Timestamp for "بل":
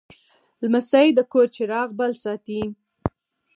1.99-2.11